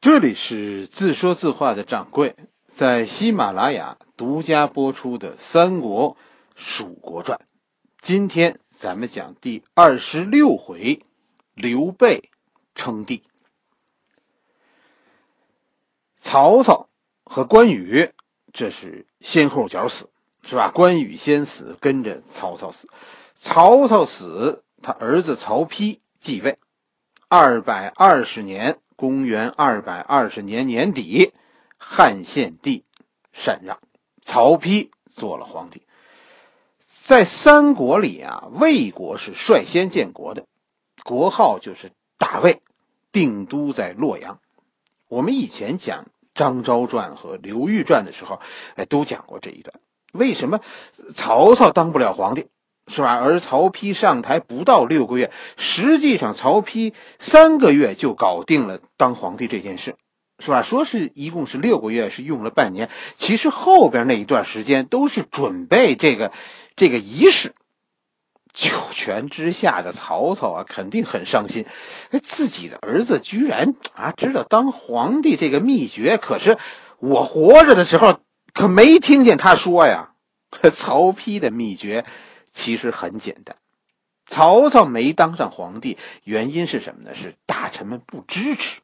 [0.00, 2.34] 这里是自说自话的掌柜，
[2.66, 6.16] 在喜马拉雅独家播出的《三国
[6.56, 7.38] 蜀国传》，
[8.00, 11.04] 今天咱们讲第二十六回，
[11.52, 12.30] 刘备
[12.74, 13.24] 称帝。
[16.16, 16.88] 曹操
[17.22, 18.10] 和关羽，
[18.54, 20.08] 这是先后脚死，
[20.42, 20.70] 是吧？
[20.70, 22.88] 关羽先死，跟着曹操死。
[23.34, 26.56] 曹操死，他儿子曹丕继位，
[27.28, 28.78] 二百二十年。
[29.00, 31.32] 公元二百二十年年底，
[31.78, 32.84] 汉献帝
[33.32, 33.78] 禅让，
[34.20, 35.80] 曹丕做了皇帝。
[36.86, 40.44] 在三国里啊，魏国是率先建国的，
[41.02, 42.60] 国号就是大魏，
[43.10, 44.38] 定都在洛阳。
[45.08, 46.04] 我们以前讲
[46.34, 48.38] 张昭传和刘裕传的时候，
[48.76, 49.80] 哎，都讲过这一段。
[50.12, 50.60] 为什么
[51.14, 52.48] 曹操当不了皇帝？
[52.90, 53.20] 是吧？
[53.22, 59.94] 而曹丕上台不到六个月，实际上曹丕三个月就搞定了当皇帝这件事，
[60.40, 60.62] 是吧？
[60.62, 62.90] 说是一共是六个月，是用了半年。
[63.14, 66.32] 其实后边那一段时间都是准备这个
[66.74, 67.54] 这个仪式。
[68.52, 71.66] 九泉之下的曹操啊，肯定很伤心，
[72.10, 76.58] 哎，自己的儿子居然啊知道当皇帝这个秘诀，可是
[76.98, 78.18] 我活着的时候
[78.52, 80.08] 可没听见他说呀。
[80.74, 82.04] 曹丕的秘诀。
[82.52, 83.56] 其实很简单，
[84.26, 87.14] 曹操没当上皇帝，原因是什么呢？
[87.14, 88.80] 是大臣们不支持。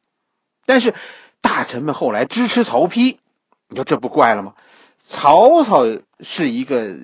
[0.65, 0.93] 但是
[1.41, 3.17] 大臣们后来支持曹丕，
[3.69, 4.55] 你说这不怪了吗？
[5.05, 5.85] 曹操
[6.19, 6.97] 是一个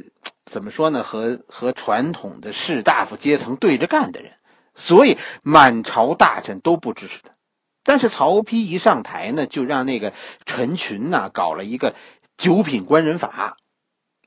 [0.46, 1.04] 怎么说呢？
[1.04, 4.34] 和和传统的士大夫阶层对着干的人，
[4.76, 7.30] 所以满朝大臣都不支持他。
[7.84, 10.14] 但是曹丕一上台呢，就让那个
[10.46, 11.96] 陈群呐搞了一个
[12.38, 13.58] 九品官人法。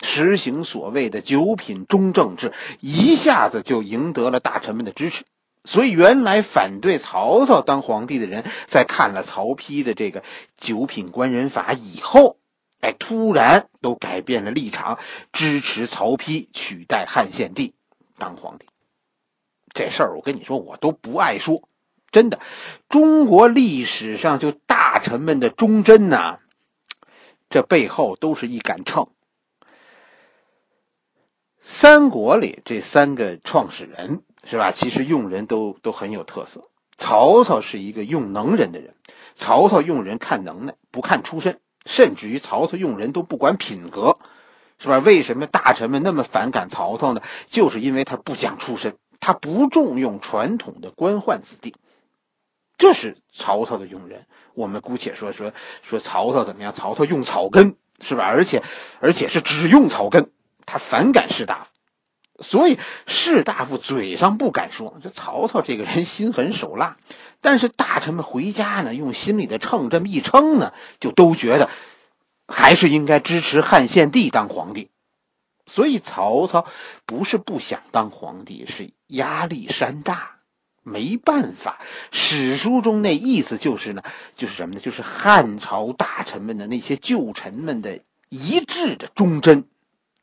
[0.02, 5.24] 实行所谓的九品中正制，一下子就赢得了大臣们的支持。
[5.64, 10.22] 所以，原来反对曹操当皇帝的人，在看了曹丕的这个
[10.56, 12.36] 九品官人法以后，
[12.80, 14.98] 哎，突然都改变了立场，
[15.32, 17.74] 支持曹丕取代汉献帝
[18.16, 18.66] 当皇帝。
[19.74, 21.68] 这事儿，我跟你说，我都不爱说。
[22.12, 22.38] 真的，
[22.88, 26.38] 中国历史上就大臣们的忠贞呐，
[27.50, 29.08] 这背后都是一杆秤。
[31.68, 34.70] 三国里这三个创始人是吧？
[34.70, 36.68] 其实用人都都很有特色。
[36.96, 38.94] 曹操是一个用能人的人，
[39.34, 44.18] 曹操用人看能耐，不看出身，甚至于曹操用人都不管品格，
[44.78, 45.00] 是吧？
[45.00, 47.20] 为什么大臣们那么反感曹操呢？
[47.48, 51.74] 就是因为他不讲出身，他不重用传统的官宦子弟，
[52.78, 54.26] 这是曹操的用人。
[54.54, 56.72] 我们姑且说说说曹操怎么样？
[56.72, 58.22] 曹操用草根是吧？
[58.24, 58.62] 而且
[59.00, 60.30] 而且是只用草根。
[60.66, 66.96] 他反感士大夫，所以士大夫嘴上不敢说，这曹操这个人心狠手辣。
[67.40, 71.70] 但是大臣们回家呢，用心里的秤这么一称呢，就都觉得
[72.48, 74.90] 还是应该支持汉献帝当皇帝。
[75.68, 76.66] 所以曹操
[77.06, 80.36] 不是不想当皇帝，是压力山大，
[80.82, 81.80] 没办法。
[82.10, 84.02] 史书中那意思就是呢，
[84.34, 84.80] 就是什么呢？
[84.80, 89.68] 就是汉朝大臣们的那些旧臣们的一致的忠贞。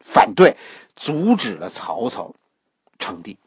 [0.03, 0.55] 反对，
[0.95, 2.35] 阻止了曹操
[2.99, 3.37] 称帝。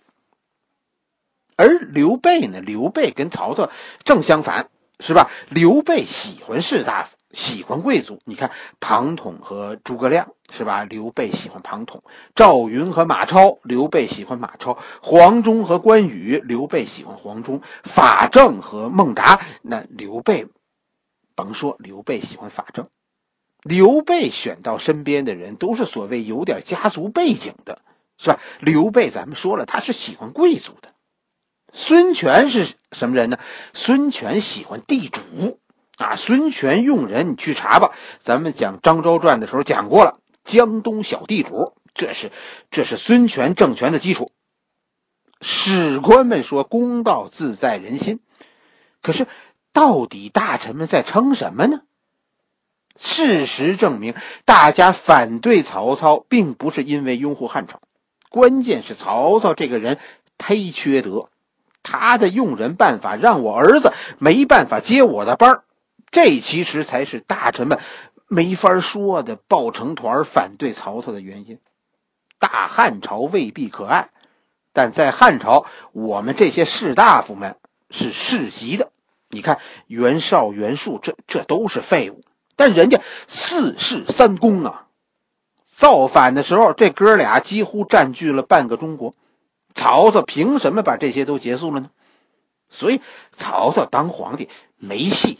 [1.56, 2.60] 而刘备呢？
[2.60, 3.70] 刘备跟曹操
[4.04, 4.68] 正相反，
[5.00, 5.30] 是吧？
[5.48, 8.20] 刘备喜欢士大夫，喜欢贵族。
[8.24, 10.84] 你看庞统和诸葛亮，是吧？
[10.84, 12.02] 刘备喜欢庞统。
[12.34, 14.76] 赵云和马超，刘备喜欢马超。
[15.02, 17.62] 黄忠和关羽，刘备喜欢黄忠。
[17.84, 20.46] 法正和孟达，那刘备
[21.34, 22.86] 甭说，刘备喜欢法正。
[23.69, 27.81] 刘备选到身边的人都是所谓有点家族背景的，
[28.16, 28.38] 是吧？
[28.60, 30.93] 刘备咱们说了，他是喜欢贵族的。
[31.72, 33.38] 孙权是什么人呢？
[33.75, 35.59] 孙权喜欢地主
[35.99, 36.15] 啊！
[36.16, 37.91] 孙权用人，你去查吧。
[38.19, 42.31] 咱们讲张昭传的时候讲过了，江东小地主，这是
[42.71, 44.31] 这是孙权政权的基础。
[45.43, 48.21] 史官们说公道自在人心，
[49.03, 49.27] 可是
[49.72, 51.83] 到底大臣们在称什么呢？
[52.98, 54.15] 事实证明，
[54.45, 57.81] 大家反对曹操，并不是因为拥护汉朝，
[58.31, 59.98] 关键是曹操这个人
[60.39, 61.28] 忒缺德，
[61.83, 65.63] 他的用人办法让我儿子没办法接我的班，
[66.10, 67.78] 这其实才是大臣们
[68.28, 71.59] 没法说的抱成团反对曹操的原因。
[72.39, 74.10] 大汉朝未必可爱，
[74.72, 77.57] 但在汉朝，我们这些士大夫们
[77.91, 78.91] 是世袭的。
[79.31, 82.22] 你看袁绍、袁术，这这都是废物。
[82.56, 84.86] 但人家四世三公啊，
[85.74, 89.14] 造反的时候，这哥俩几乎占据了半个中国。
[89.74, 91.91] 曹操凭什么把这些都结束了呢？
[92.70, 94.48] 所以曹操当皇帝
[94.78, 95.38] 没戏。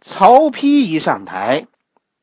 [0.00, 1.66] 曹丕一上台，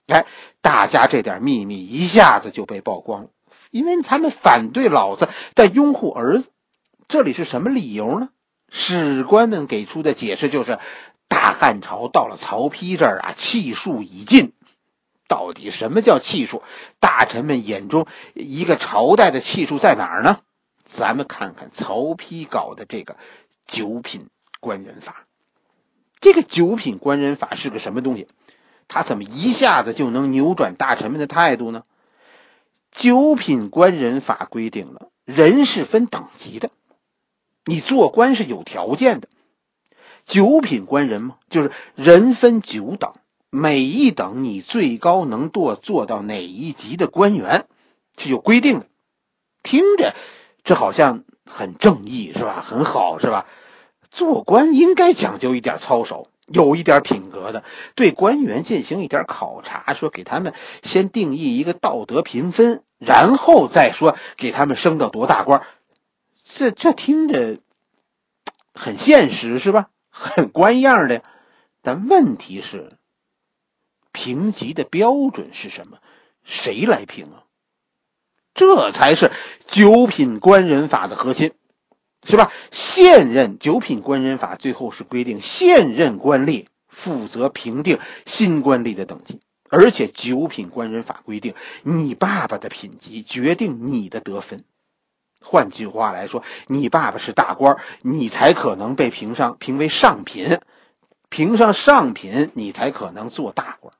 [0.07, 0.25] 哎，
[0.61, 3.29] 大家这点秘密一下子就被曝光了，
[3.71, 6.47] 因为他们反对老子，但拥护儿子。
[7.07, 8.29] 这里是什么理由呢？
[8.69, 10.79] 史官们给出的解释就是，
[11.31, 14.51] 大汉朝到了曹丕这儿啊，气数已尽。
[15.29, 16.61] 到底什么叫气数？
[16.99, 20.41] 大臣们眼中一个朝代的气数在哪儿呢？
[20.83, 23.15] 咱们看看曹丕搞的这个
[23.65, 24.27] 九品
[24.59, 25.25] 官人法。
[26.19, 28.27] 这个九品官人法是个什么东西？
[28.89, 31.85] 他怎么一下子就能扭转大臣们的态度呢？
[32.91, 36.71] 九品官人法规定了，人是分等级的，
[37.63, 39.29] 你做官是有条件的。
[40.31, 43.11] 九品官人嘛，就是人分九等。
[43.49, 47.65] 每一等你最高能做做到哪一级的官员，
[48.17, 48.85] 是有规定的。
[49.61, 50.15] 听着，
[50.63, 52.63] 这好像很正义是吧？
[52.65, 53.45] 很好是吧？
[54.09, 65.61] 做官应该讲究一点操守，有一点品格的，对官员进行一点考察，说给他们先定义一个道德评分，然后再说给他们升到多大官。
[66.45, 67.57] 这这听着
[68.73, 69.89] 很现实是吧？
[70.11, 71.23] 很官样的，
[71.81, 72.97] 但问题是。
[74.13, 75.97] 评级的标准是什么？
[76.43, 77.47] 谁来评啊？
[78.53, 79.31] 这才是
[79.65, 81.53] 九品官人法的核心，
[82.27, 82.51] 是吧？
[82.71, 94.65] 现任九品官人法最后是规定，现任官吏负责评定新官吏的等级，而且九品官人法规定，你爸爸的品级决定你的得分。
[95.43, 100.59] 换句话来说，你爸爸是大官，你才可能被评上评为上品，
[101.29, 103.93] 评上上品，你才可能做大官。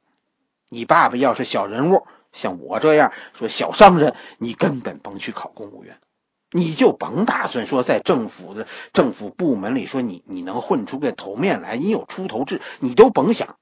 [0.70, 5.98] 你爸爸要是小人物，像我这样说小商人，你根本甭去考公务员，
[6.52, 13.58] 你就甭打算说在政府的政府部门里说你你能混出个头面来，你有出头志，你都甭想。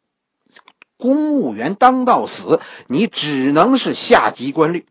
[0.98, 4.84] 公务员当到死，你只能是下级官吏。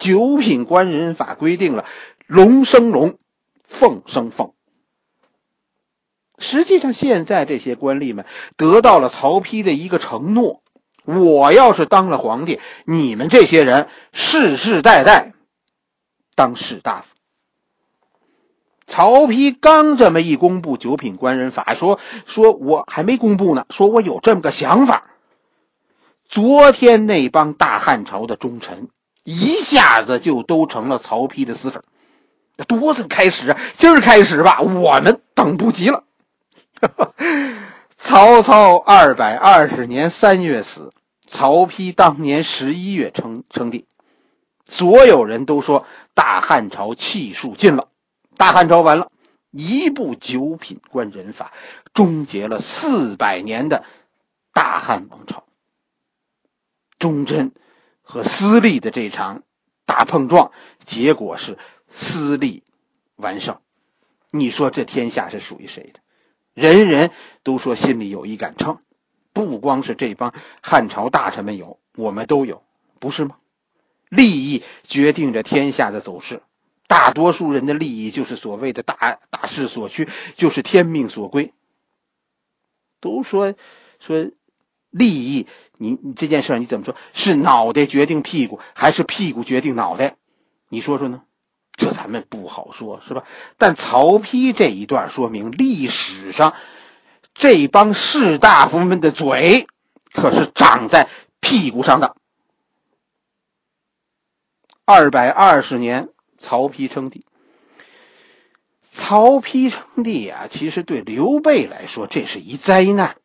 [0.00, 1.84] 九品官人法规定了，
[2.26, 3.18] 龙生龙，
[3.62, 4.52] 凤生凤。
[6.38, 8.24] 实际上，现在这些官吏们
[8.56, 10.62] 得到了曹丕的一个承诺。
[11.04, 15.34] 我要是当了皇帝，你们这些人世世代代
[16.34, 17.06] 当士大夫。
[18.86, 25.10] 曹丕刚这么一公布九品官人法，说说我还没公布呢，说我有这么个想法。
[26.26, 28.88] 昨天那帮大汉朝的忠臣
[29.24, 31.82] 一下子就都成了曹丕的死粉。
[32.68, 36.04] 多次开始，今儿开始吧，我们等不及了。
[37.96, 40.92] 曹操二百二十年三月死。
[41.26, 43.86] 曹丕当年十一月称称帝，
[44.68, 47.86] 所有人都说大汉朝气数尽了，
[48.36, 49.12] 大汉朝完了，
[49.52, 51.52] 一部九品官人法
[51.94, 53.84] 终结了四百年的
[54.52, 55.44] 大汉王朝。
[56.98, 57.52] 忠贞
[58.10, 59.44] 和私利的这场
[59.86, 60.50] 大碰撞，
[60.84, 61.56] 结果是
[61.88, 62.64] 私利
[63.16, 63.58] 完胜。
[64.32, 66.00] 你说这天下是属于谁的？
[66.52, 67.12] 人人
[67.42, 68.78] 都说心里有一杆秤。
[69.32, 72.64] 不光是这帮汉朝大臣们有，我们都有，
[72.98, 73.36] 不是吗？
[74.08, 76.42] 利益决定着天下的走势，
[76.88, 81.54] 大多数人的利益就是所谓的大大势所趋，就是天命所归。
[82.98, 83.54] 都说
[84.00, 84.30] 说
[84.90, 85.46] 利益，
[85.80, 86.94] 你你这件事你怎么说？
[87.14, 90.16] 是脑袋决定屁股，还是屁股决定脑袋？
[90.68, 91.22] 你说说呢？
[91.72, 93.24] 这咱们不好说，是吧？
[93.56, 96.54] 但曹丕这一段说明历史上。
[97.32, 99.66] 这帮士大夫们的嘴
[100.12, 101.08] 可是长在
[101.40, 102.14] 屁股上的。
[104.84, 107.24] 二百二十年，曹丕称帝。
[108.90, 113.16] 曹丕称帝啊，其实对刘备来说，这是一灾难。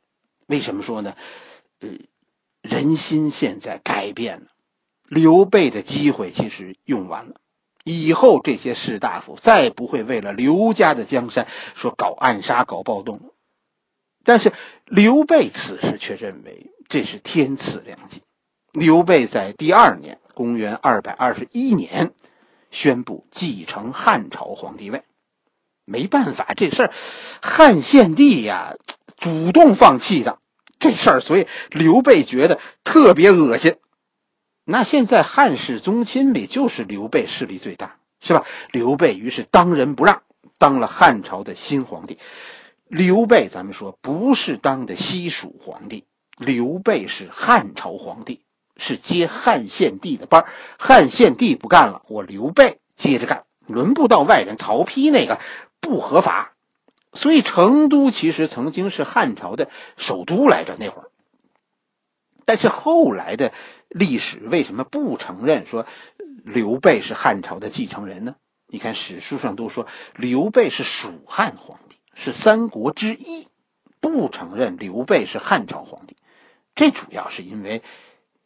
[0.45, 1.15] 为什么说呢？
[1.81, 1.89] 呃，
[2.65, 4.48] 人心现在改变了，
[5.07, 7.36] 刘备的机会其实用完了。
[7.84, 13.34] 以后这些士大夫再不会为了刘家的江山说搞暗杀、搞暴动了。
[14.24, 14.51] 但是
[14.86, 18.24] 刘备此时却认为这是天赐良机。
[18.72, 22.12] 刘备在第二年（公元221年）
[22.72, 25.03] 宣布继承汉朝皇帝位。
[25.86, 26.93] 没办法，这事儿
[27.43, 28.75] 汉献帝呀
[29.15, 30.39] 主动放弃的
[30.89, 33.75] 这事儿，所以刘备觉得特别恶心。
[34.63, 38.46] 那现在汉室宗亲里就是刘备势力最大，是吧？
[38.72, 40.22] 刘备于是当仁不让，
[40.58, 42.18] 当了汉朝的新皇帝。
[42.88, 46.06] 刘备，咱们说不是当的西蜀皇帝，
[46.38, 48.42] 刘备是汉朝皇帝，
[48.77, 50.46] 是接汉献帝的班
[50.77, 54.56] 汉献帝不干了，我刘备接着干，轮不到外人。
[54.58, 55.39] 曹丕那个
[55.80, 56.54] 不合法，
[57.15, 60.75] 所以成都其实曾经是汉朝的首都来着。
[60.79, 61.10] 那会儿
[62.45, 63.51] 但是后来的
[63.89, 65.88] 历史为什么不承认说
[66.43, 68.36] 刘备是汉朝的继承人呢？
[68.67, 73.48] 你看史书上都说刘备是蜀汉皇帝，是三国之一，
[74.00, 76.15] 不承认刘备是汉朝皇帝。
[76.75, 77.81] 这主要是因为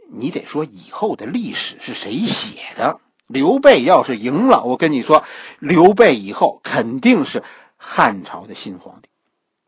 [0.10, 3.00] 你得说以后的历史是谁写的。
[3.28, 5.24] 刘备要是赢了，我跟你说，
[5.60, 7.44] 刘备以后肯定是
[7.80, 9.10] 汉朝的新皇帝。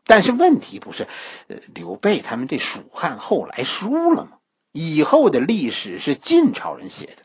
[0.04, 1.08] 但是问题不是，
[1.48, 4.38] 呃，刘备他们这蜀汉后来输了吗？
[4.72, 7.22] 以后的历史是晋朝人写的，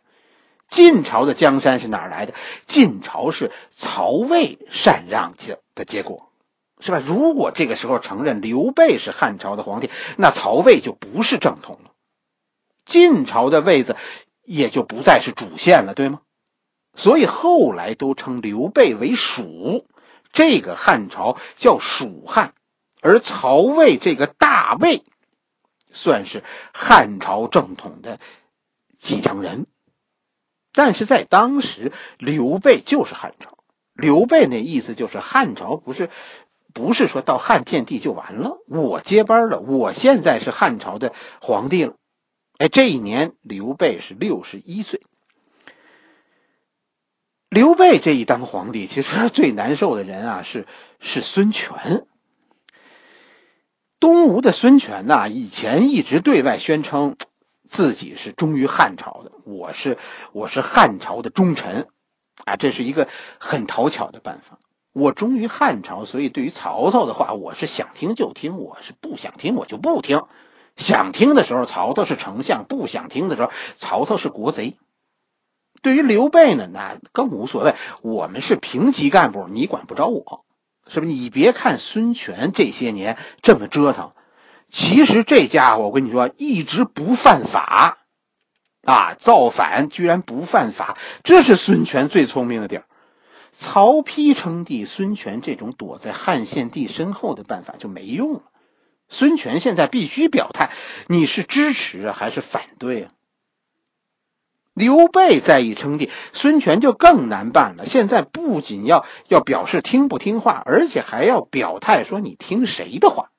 [0.67, 2.33] 晋朝的江山是哪来的？
[2.65, 6.31] 晋朝是曹魏禅让结的结果，
[6.79, 7.01] 是吧？
[7.05, 11.91] 如果这个时候承认刘备是汉朝的皇帝，那曹魏就不是正统了，
[12.85, 13.95] 晋朝的位子
[14.43, 16.21] 也就不再是主线了，对吗？
[16.95, 19.85] 所以后来都称刘备为蜀，
[20.37, 22.53] 这个汉朝叫蜀汉，
[23.01, 25.01] 而曹魏这个大魏，
[25.91, 26.43] 算是
[26.75, 28.19] 汉朝正统的
[28.99, 29.65] 继承人。
[30.73, 33.57] 但是在当时，刘备就是汉朝。
[33.93, 36.11] 刘备那意思就是汉朝不是，
[36.71, 41.95] 不是说到汉献帝就完了，我接班了，我现在是汉朝的皇帝了。
[42.59, 45.01] 哎，这一年刘备是六十一岁。
[47.49, 50.67] 刘备这一当皇帝，其实最难受的人啊，是
[50.99, 52.05] 是孙权。
[53.99, 57.15] 东吴的孙权呐，以前一直对外宣称
[57.67, 59.97] 自己是忠于汉朝的，我是
[60.33, 61.87] 我是汉朝的忠臣，
[62.43, 63.07] 啊，这是一个
[63.39, 64.59] 很讨巧的办法。
[64.91, 70.21] 我忠于汉朝，所以对于曹操的话，我是想听就听，我是不想听我就不听。
[70.75, 74.75] 想听的时候，曹操是丞相；不想听的时候，曹操是国贼。
[75.81, 77.75] 对于刘备呢，那更无所谓。
[78.01, 80.45] 我们是平级干部，你管不着我，
[80.87, 81.13] 是不是？
[81.13, 84.11] 你别看孙权这些年这么折腾，
[84.69, 87.97] 其实这家伙我跟你说，一直不犯法，
[88.83, 92.85] 啊，造反居然不犯法，这是孙权最聪明的地儿。
[93.51, 98.41] 曹丕称帝，孙权这种躲在汉献帝身后的办法就没用了。
[99.09, 100.69] 孙权现在必须表态，
[101.07, 103.11] 你是支持啊，还是反对啊？
[104.77, 107.85] 刘备再一称帝，孙权就更难办了。
[107.87, 113.31] 现在不仅要要表示听不听话，而且还要表态说你听谁的话，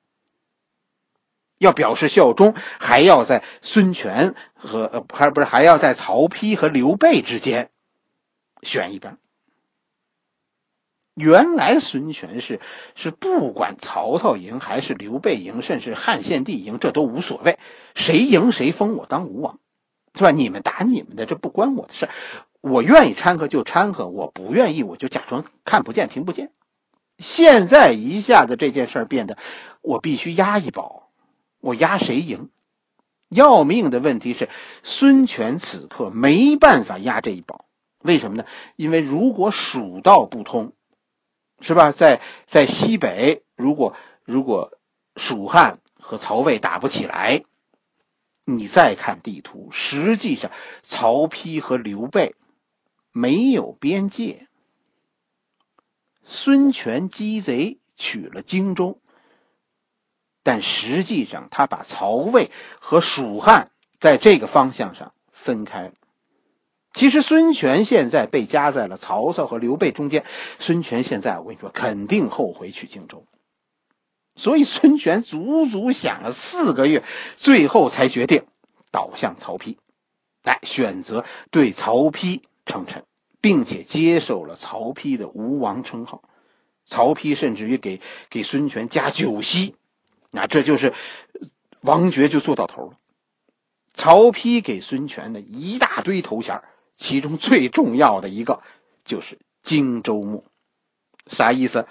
[1.57, 7.69] 要表示效忠，还要在孙权和呃还不是还要在曹丕和刘备之间
[8.61, 9.17] 选一边。
[11.15, 12.59] 原来孙权是
[12.95, 17.57] 是不管曹操赢还是刘备赢，甚至汉献帝赢，这都无所谓，
[17.95, 19.57] 谁赢谁封我当吴王。
[20.15, 20.31] 是吧？
[20.31, 22.09] 你们打你们的，这不关我的事
[22.61, 26.51] 我愿意掺和就掺和，我不愿意我就假装看不见、听不见。
[27.17, 29.37] 现在一下子这件事变得，
[29.81, 31.09] 我必须压一宝，
[31.61, 32.49] 我压谁赢？
[33.29, 34.49] 要命的问题是，
[34.83, 37.65] 孙权此刻没办法压这一宝，
[38.01, 38.45] 为什么呢？
[38.75, 40.73] 因为如果蜀道不通，
[41.61, 41.91] 是吧？
[41.91, 43.93] 在在西北，如果
[44.25, 44.73] 如果
[45.15, 47.43] 蜀汉和曹魏打不起来。
[48.57, 50.49] 你再看地图，实际上
[50.81, 52.35] 曹丕和刘备
[53.11, 54.47] 没有边界。
[56.23, 58.99] 孙权鸡贼取了荆州，
[60.43, 65.93] 但实际上他把曹魏和蜀汉在这个方向上分开了。
[66.93, 70.25] 其实孙权现在被夹在了曹操和刘备中间，
[70.57, 73.25] 孙权现在我跟你说，肯定后悔取荆州。
[74.39, 77.03] 所以孙权足足想了四个月，
[77.35, 78.45] 最后才决定
[78.89, 79.75] 倒向曹丕，
[80.43, 83.03] 哎，选择对曹丕称臣，
[83.41, 86.23] 并且接受了曹丕的吴王称号。
[86.85, 89.75] 曹丕甚至于给给孙权加九锡，
[90.31, 90.93] 那这就是
[91.81, 92.93] 王爵就做到头了。
[93.93, 96.61] 曹丕给孙权的一大堆头衔，
[96.95, 98.61] 其中最重要的一个
[99.03, 100.45] 就是荆州牧，
[101.27, 101.85] 啥意思？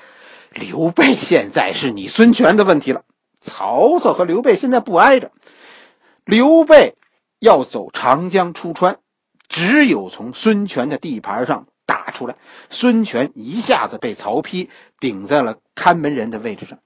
[0.55, 3.05] 刘备现在是你孙权的问题了，
[3.41, 5.31] 曹操和刘备现在不挨着，
[6.25, 6.95] 刘备
[7.39, 8.99] 要走长江出川，
[9.49, 12.37] 只有从孙权的地盘上打出来。
[12.71, 16.81] 孙权一下子被曹丕顶在了看门人的位置上，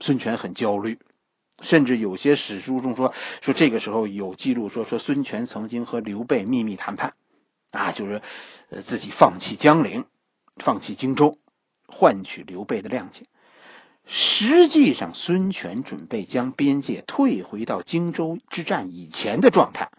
[0.00, 0.98] 孙权很焦虑，
[1.60, 7.12] 甚至有些史书中说说这个时候有记录说说孙权曾经和刘备秘密谈判，
[7.70, 8.20] 啊，就是
[8.70, 10.04] 呃自己放弃江陵，
[10.56, 11.38] 放弃荆州。
[11.88, 13.26] 换取刘备的谅解。
[14.06, 19.90] 实际上，孙权准备将边界退回到荆州之战以前的状态。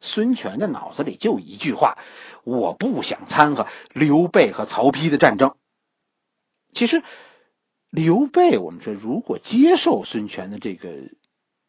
[0.00, 1.96] 孙权的脑子里就一句话：
[2.42, 5.54] 我不想掺和刘备和曹丕的战争。
[6.74, 7.02] 其实，
[7.88, 10.90] 刘备，我们说如果接受孙权的这个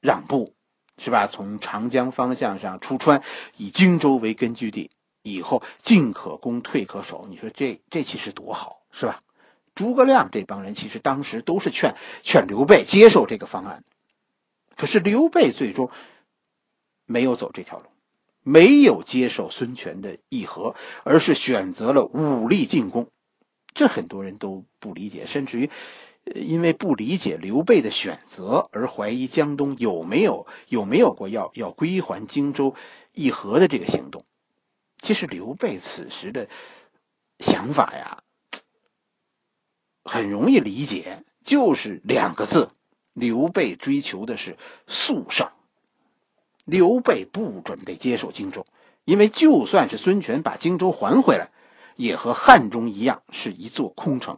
[0.01, 0.53] 让步，
[0.97, 1.27] 是吧？
[1.27, 3.23] 从长江方向上出川，
[3.55, 4.91] 以荆州为根据地，
[5.21, 7.27] 以后进可攻，退可守。
[7.29, 9.19] 你说这这其实多好，是吧？
[9.75, 13.83] 诸葛亮这帮人其实当时都是劝劝刘备接受这个方案，
[14.75, 15.91] 可是刘备最终
[17.05, 17.85] 没有走这条路，
[18.41, 23.09] 没有接受孙权的议和，而是选择了武力进攻。
[23.73, 25.69] 这很多人都不理解，甚至于
[26.33, 32.73] 因为不理解刘备的选择而怀疑江东有没有有没有过要要归还荆州
[33.11, 34.23] 议和的这个行动。
[35.01, 36.47] 其实刘备此时的
[37.39, 38.23] 想法呀。
[40.05, 42.69] 很容易理解，就是两个字：
[43.13, 44.55] 刘备追求的是
[44.87, 45.49] 速胜。
[46.63, 48.65] 刘备不准备接受荆州，
[49.03, 51.49] 因为就算是孙权把荆州还回来，
[51.95, 54.37] 也和汉中一样是一座空城。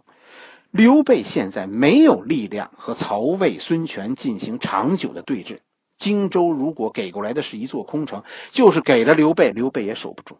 [0.72, 5.60] 刘备现在没有力量和曹魏、孙权进行长久的对峙。
[5.98, 10.38] 荆州如果给过来的是一座空城，就是给了刘备，刘备也守不住。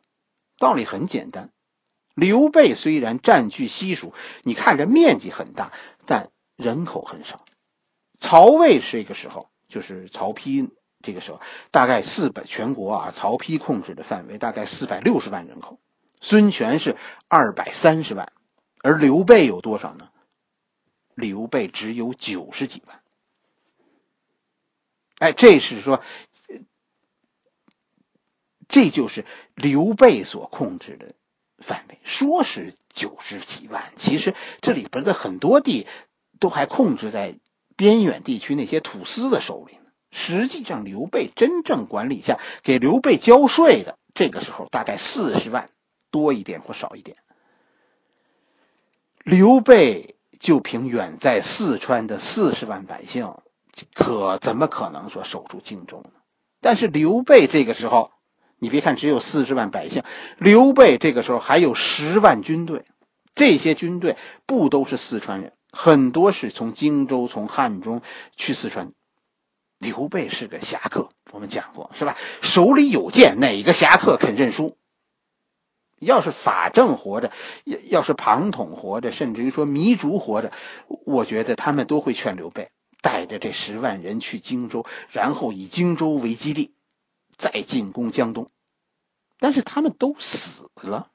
[0.60, 1.50] 道理很简单。
[2.18, 5.72] 刘备虽然占据西蜀，你看着面积很大，
[6.08, 7.46] 但人口很少。
[8.20, 10.72] 曹魏这个时候就是曹丕
[11.04, 15.80] 这个时候，大概四百全国啊，曹丕控制的范围大概四百六十万人口，
[16.20, 16.98] 孙权是
[17.28, 18.34] 二百三十万，
[18.82, 20.10] 而刘备有多少呢？
[21.14, 23.00] 刘备只有九十几万。
[25.20, 26.02] 哎，这是说，
[28.68, 31.14] 这就是刘备所控制的。
[31.60, 35.88] 范围说是九十几万，其实这里边的很多地
[36.40, 37.36] 都还控制在
[37.76, 39.82] 边远地区那些土司的手里呢。
[40.12, 45.70] 实际上，刘备真正管理下给刘备交税的，这个时候大概四十万
[46.12, 47.18] 多一点或少一点。
[49.24, 53.34] 刘备就凭远在四川的四十万百姓，
[53.94, 56.12] 可怎么可能说守住荆州呢？
[56.62, 58.12] 但是刘备这个时候。
[58.60, 60.04] 你别看只有四十万百姓，
[60.38, 62.86] 刘备这个时候还有十万军队，
[63.36, 68.02] 这些军队不都是四川人，很多是从荆州、从汉中
[68.36, 68.92] 去四川。
[69.80, 72.18] 刘备是个侠客，我们讲过是吧？
[72.42, 74.76] 手里有剑，哪个侠客肯认输？
[76.00, 77.32] 要是法正活着，
[77.64, 80.52] 要要是庞统活着，甚至于说糜竺活着，
[81.06, 82.70] 我觉得他们都会劝刘备
[83.02, 86.74] 带着这十万人去荆州，然后以荆州为基地。
[87.38, 88.50] 再进攻江东，
[89.40, 91.10] 但是他们都死了。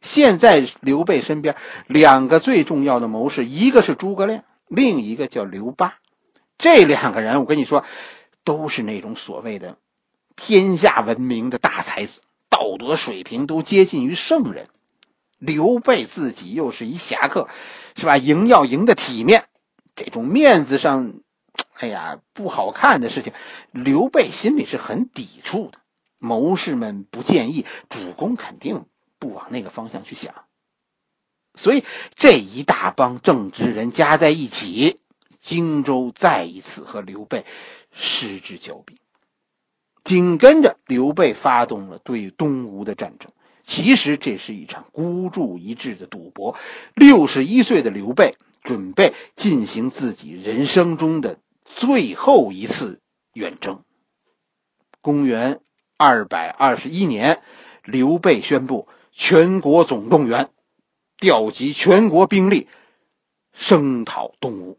[0.00, 5.98] 现在刘备身边两个最重要的谋士，一个是诸葛亮，另一个叫刘巴。
[6.58, 7.84] 这两个人，我跟你说，
[8.42, 9.78] 都是那种所谓的
[10.36, 14.68] 天下闻名的大才子，道德水平都接近于圣人。
[15.38, 17.48] 刘备自己又是一侠客，
[17.96, 18.16] 是吧？
[18.16, 19.44] 赢要赢的体面，
[19.94, 21.14] 这种面子上。
[21.74, 23.32] 哎呀，不好看的事情，
[23.72, 25.78] 刘备心里是很抵触的。
[26.18, 28.86] 谋士们不建议，主公肯定
[29.18, 30.34] 不往那个方向去想。
[31.54, 35.00] 所以这一大帮正直人加在一起，
[35.40, 37.44] 荆州再一次和刘备
[37.92, 38.98] 失之交臂。
[40.02, 43.30] 紧跟着，刘备发动了对东吴的战争。
[43.62, 46.56] 其实这是一场孤注一掷的赌博。
[46.94, 51.38] 六十一岁的刘备准备进行自己人生中的。
[51.74, 53.00] 最后一次
[53.32, 53.82] 远征。
[55.00, 55.60] 公元
[55.96, 57.42] 二百二十一年，
[57.82, 60.50] 刘备宣布全国总动员，
[61.18, 62.68] 调集全国兵力，
[63.52, 64.78] 声讨东吴。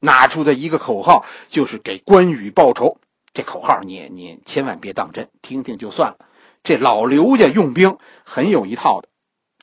[0.00, 2.98] 拿出的一个口号就是给关羽报仇。
[3.34, 6.26] 这口号你你千万别当真，听听就算了。
[6.62, 9.08] 这老刘家用兵很有一套的。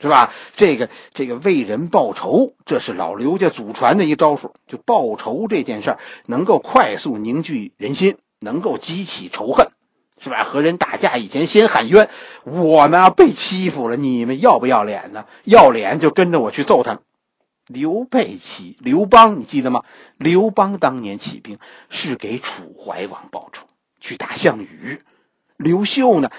[0.02, 0.34] 是吧？
[0.56, 4.54] 这个这个为人报仇，这是老刘家祖传的一招数。
[4.68, 9.70] 就报仇这件事儿，能够快速凝聚人心，能够激起仇恨，
[10.20, 10.44] 是吧？
[10.44, 12.10] 和人打架以前先喊冤，
[12.44, 15.26] 我呢被欺负了，你们要不要脸呢？
[15.46, 17.00] 要脸就跟着我去揍他。
[17.68, 19.82] 刘备起，刘邦你记得吗？
[20.18, 21.58] 刘邦当年起兵
[21.90, 23.66] 是给楚怀王报仇，
[24.00, 25.02] 去打项羽。
[25.58, 26.32] 刘秀呢？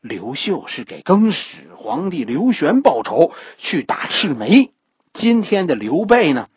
[0.00, 4.72] 刘秀是给更始皇帝刘玄报仇，去打赤眉。
[5.12, 6.48] 今天的刘备呢？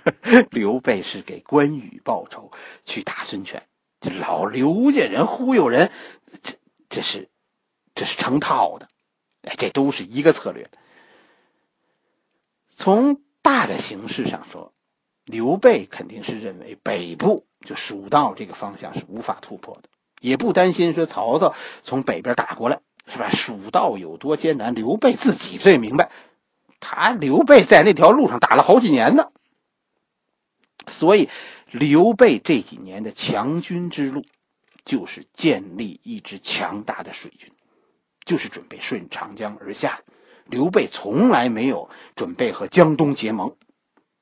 [0.50, 2.52] 刘备是给关羽报仇，
[2.84, 3.66] 去打孙权。
[4.00, 5.90] 这老刘家人忽悠人，
[6.42, 6.54] 这
[6.88, 7.28] 这是
[7.94, 8.88] 这是成套的。
[9.42, 10.66] 哎，这都是一个策略。
[12.76, 14.72] 从大的形势上说，
[15.24, 19.88] 刘备肯定是认为北部就蜀道这个方向是无法突破的。
[20.24, 23.28] 也不担心说曹操从北边打过来，是吧？
[23.30, 26.10] 蜀道有多艰难，刘备自己最明白。
[26.80, 29.30] 他刘备在那条路上打了好几年呢，
[30.86, 31.28] 所以
[31.70, 34.24] 刘备这几年的强军之路，
[34.82, 37.50] 就是建立一支强大的水军，
[38.24, 40.00] 就是准备顺长江而下。
[40.46, 43.56] 刘备从来没有准备和江东结盟。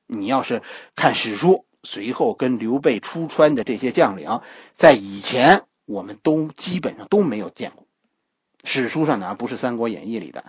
[0.07, 0.61] 你要是
[0.97, 4.41] 看史书，随后跟刘备出川的这些将领，
[4.73, 7.85] 在以前我们都基本上都没有见过。
[8.63, 10.45] 史书上呢，不是《三国演义》里的，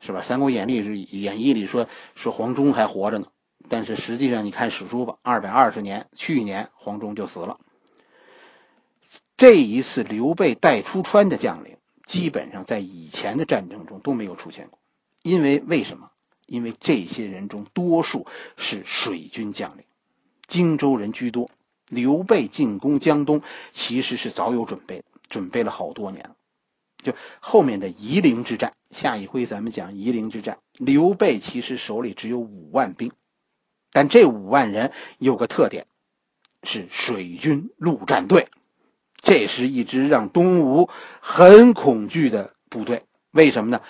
[0.00, 0.20] 是吧？
[0.22, 3.26] 《三国演义》是演义里说说黄忠还活着呢，
[3.68, 7.58] 但是实际上你看史书吧，二百二十年，去年黄忠就死了。
[9.36, 14.78] 这一次刘备带出川的将领，基本上在以前的战争中都没有出现过，
[15.22, 16.10] 因为为什么？
[16.46, 18.26] 因为这些人中多数
[18.58, 19.84] 是水军将领，
[20.46, 21.50] 荆州人居多。
[21.94, 26.34] 刘备进攻江东其实是早有准备的，准备了好多年了。
[27.02, 30.58] 就后面的夷陵之战，下一回咱们讲夷陵之战。
[30.72, 33.12] 刘备其实手里只有五万兵，
[33.92, 35.86] 但这五万人有个特点，
[36.62, 38.48] 是水军陆战队。
[39.16, 40.88] 这是一支让东吴
[41.20, 43.04] 很恐惧的部队。
[43.30, 43.80] 为什么呢？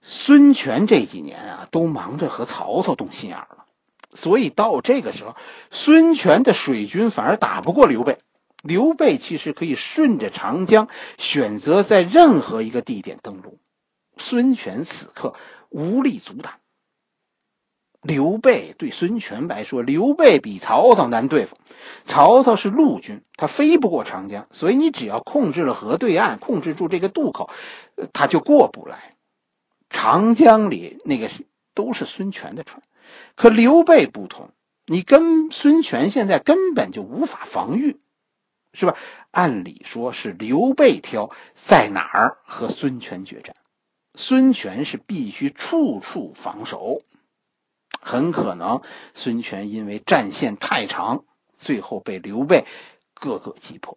[0.00, 3.57] 孙权这几年啊，都忙着和曹操动心眼儿，
[4.14, 5.36] 所以到这个时候，
[5.70, 8.18] 孙权的水军反而打不过刘备。
[8.62, 13.58] 刘备其实可以顺着长江，选择在任何一个地点登陆。
[14.16, 15.34] 孙权此刻
[15.68, 16.54] 无力阻挡。
[18.02, 21.56] 刘备对孙权来说，刘备比曹操难对付。
[22.04, 27.50] 曹操是陆军，他飞不过长江，所以你只要控制了河对岸，控制住这个渡口，
[28.12, 29.16] 他就过不来。
[29.90, 32.82] 长江里那个是都是孙权的船，
[33.34, 34.50] 可刘备不同，
[34.86, 37.98] 你跟孙权现在根本就无法防御，
[38.72, 38.96] 是吧？
[39.30, 43.54] 按理说是刘备挑在哪儿和孙权决战，
[44.14, 47.02] 孙权是必须处处防守，
[48.00, 48.82] 很可能
[49.14, 52.64] 孙权因为战线太长，最后被刘备
[53.14, 53.96] 各个击破。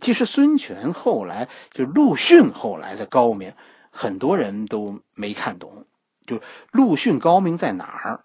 [0.00, 3.54] 其实孙权后来就陆逊后来的高明。
[3.92, 5.84] 很多人都没看懂，
[6.30, 6.40] 就
[6.70, 8.20] 陆逊高明在哪儿？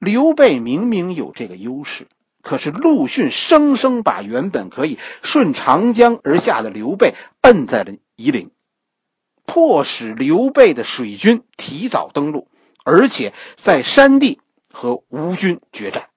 [0.00, 2.08] 刘备明明有这个优势，
[2.42, 8.50] 可是陆逊生生把原本可以顺长江而下的刘备摁在了夷陵，
[9.46, 12.48] 迫使刘备的水军提早登陆，
[12.84, 14.40] 而且在山地
[14.72, 16.08] 和吴军决战。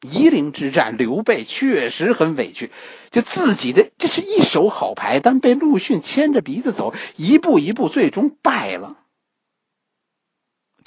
[0.00, 2.70] 夷陵之战，刘备确实很委屈，
[3.10, 8.96] 就自己的这是一手好牌，但被陆逊牵着鼻子走，一步一步，最终败了。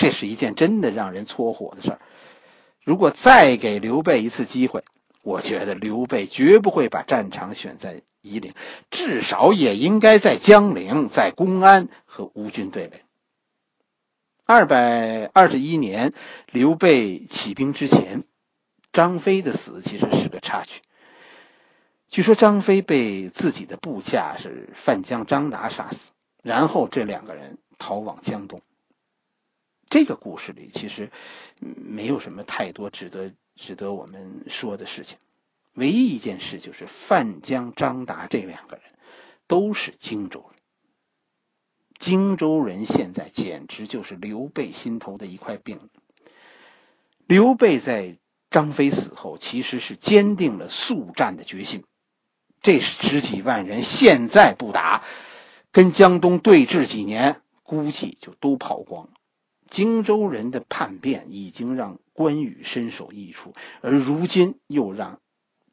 [0.01, 1.99] 这是一件真的让人搓火的事儿。
[2.83, 4.83] 如果再给刘备一次机会，
[5.21, 8.51] 我觉得刘备绝不会把战场选在夷陵，
[8.89, 13.03] 至少也应该在江陵、在公安和吴军对垒。
[14.47, 16.13] 二百二十一年，
[16.51, 18.23] 刘备起兵之前。
[18.91, 20.81] 张飞的死其实是个插曲。
[22.09, 26.09] 据说张飞被自己的部下是范江张达杀死，
[26.41, 28.59] 然后这两个人逃往江东。
[29.91, 31.11] 这个故事里其实
[31.59, 35.19] 没有什么太多值得值得我们说的事情，
[35.73, 38.85] 唯一一件事就是范江张达这两个人
[39.45, 40.59] 都是荆州人。
[41.99, 45.79] 荆州人现在简直就是刘备心头的一块病。
[47.27, 48.17] 刘备在。
[48.53, 51.85] 张飞死后，其实是坚定了速战的决心。
[52.61, 55.05] 这十几万人现在不打，
[55.71, 59.13] 跟江东对峙几年，估计就都跑光了。
[59.71, 65.19] 荆州人的叛变已经让关羽身首异处，而如今又让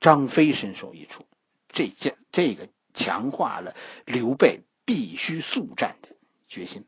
[0.01, 1.27] 张飞身首异处，
[1.69, 6.09] 这件这个强化了刘备必须速战的
[6.49, 6.87] 决心。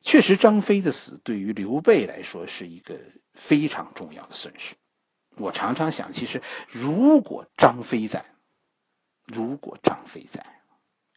[0.00, 2.98] 确实，张飞的死对于刘备来说是一个。
[3.38, 4.74] 非常重要的损失。
[5.36, 8.24] 我常常想，其实如果张飞在，
[9.26, 10.62] 如果张飞在，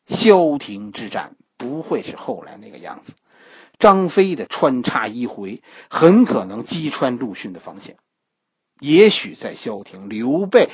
[0.08, 3.14] 萧亭之战不会是后来那个样子。
[3.80, 7.98] 张飞的穿插一回，很可能击穿陆逊的防线。
[8.80, 10.70] 也许在萧亭，刘备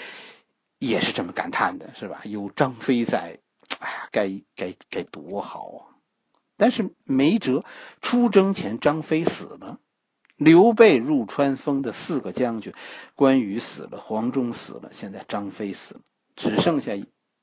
[0.80, 2.22] 也是这么感叹的，是吧？
[2.26, 3.40] 有张飞在，
[3.80, 5.96] 哎呀，该该该多好啊！
[6.58, 7.64] 但是没辙，
[8.02, 9.80] 出征前张飞死了。
[10.38, 12.74] 刘备入川封的四个将军，
[13.14, 16.02] 关羽死了，黄忠死了，现在张飞死了，
[16.36, 16.92] 只剩下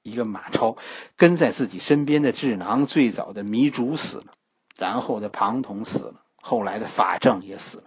[0.02, 0.76] 一个马超
[1.16, 4.34] 跟在自己身边的智囊，最早的糜竺死了，
[4.76, 7.84] 然后的庞统死了，后来的法正也死了。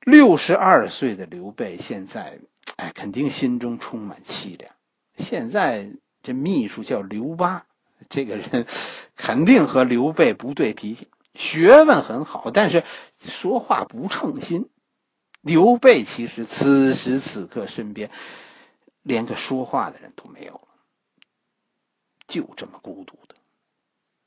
[0.00, 2.38] 六十二岁的刘备现在，
[2.76, 4.72] 哎，肯定心中充满凄凉。
[5.16, 5.90] 现在
[6.22, 7.66] 这秘书叫刘巴，
[8.08, 8.66] 这个人
[9.16, 11.08] 肯定和刘备不对脾气。
[11.34, 12.84] 学问很好，但是
[13.18, 14.70] 说话不称心。
[15.40, 18.10] 刘备其实此时此刻身边
[19.02, 20.68] 连个说话的人都没有了。
[22.26, 23.34] 就这么孤独的。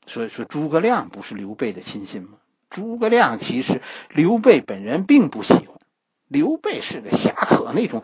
[0.06, 2.38] 所以说，诸葛亮不是刘备的亲信吗？
[2.70, 5.80] 诸葛亮其实刘备本人并不喜欢，
[6.28, 8.04] 刘备是个侠客，那种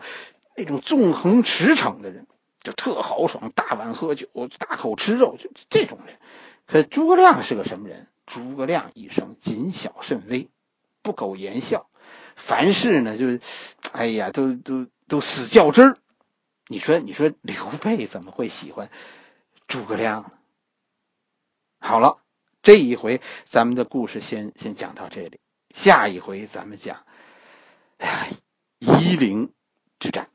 [0.56, 2.26] 那种纵横驰骋的人，
[2.62, 4.26] 就特豪爽，大碗喝酒，
[4.58, 6.16] 大口吃肉，就这种人。
[6.66, 8.06] 可诸葛亮是个什么人？
[8.26, 10.50] 诸葛亮一生谨小慎微，
[11.00, 11.88] 不苟言笑，
[12.36, 13.38] 凡事呢就，
[13.92, 15.96] 哎呀，都都都死较真儿。
[16.66, 18.90] 你说，你说刘备怎么会喜欢
[19.66, 20.32] 诸葛亮呢？
[21.80, 22.18] 好了，
[22.62, 25.38] 这一回咱们的故事先先讲到这里，
[25.74, 27.04] 下一回咱们讲，
[27.98, 28.30] 哎
[28.80, 29.52] 呀，夷陵
[29.98, 30.28] 之战。